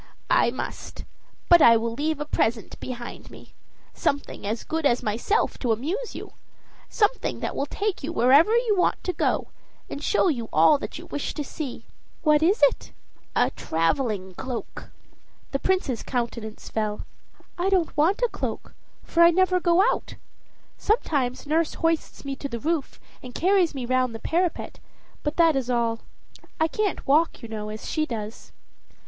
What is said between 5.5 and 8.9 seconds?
to amuse you, something that will take you wherever you